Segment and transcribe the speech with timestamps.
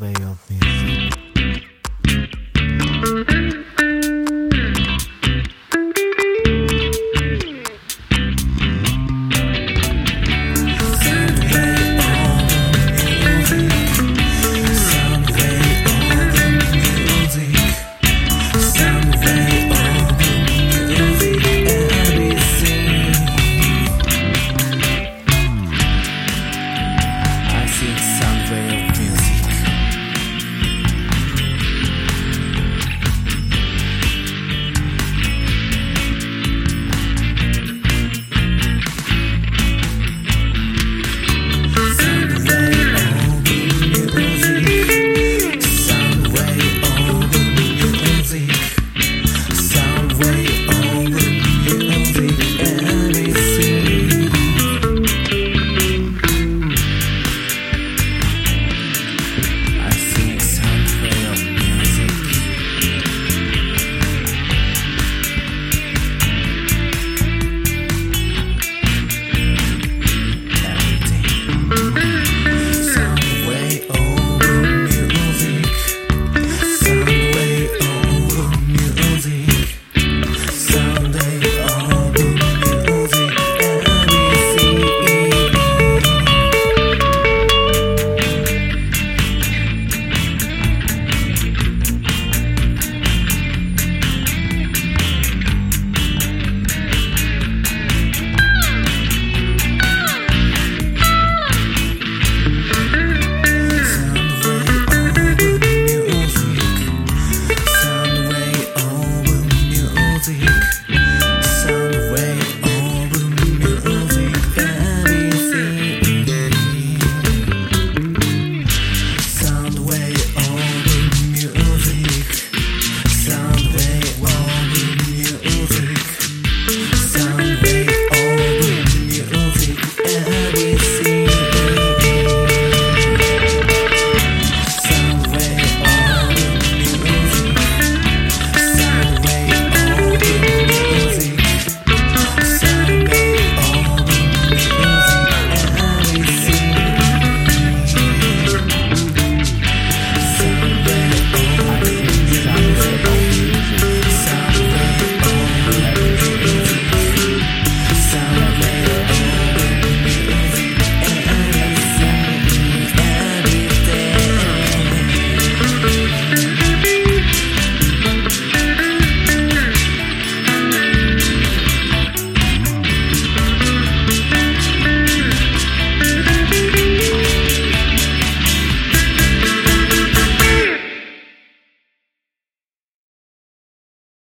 [0.00, 1.05] way of music.